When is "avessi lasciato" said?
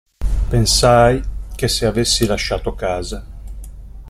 1.85-2.73